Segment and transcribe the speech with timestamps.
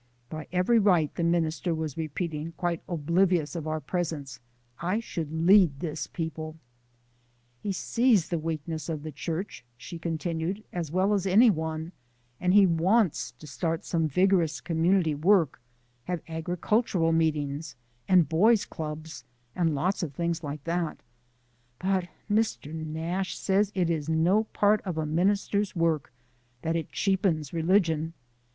[0.31, 4.39] "By every right," the minister was repeating, quite oblivious of our presence,
[4.79, 6.55] "I should lead these people."
[7.61, 11.91] "He sees the weakness of the church," she continued, "as well as any one,
[12.39, 15.61] and he wants to start some vigorous community work
[16.05, 17.75] have agricultural meetings
[18.07, 19.23] and boys' clubs,
[19.55, 20.97] and lots of things like that
[21.77, 22.73] but Mr.
[22.73, 26.11] Nash says it is no part of a minister's work:
[26.63, 28.13] that it cheapens religion.